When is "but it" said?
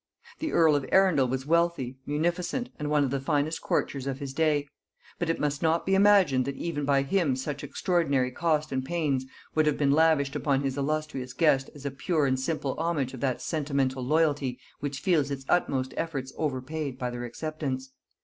5.19-5.39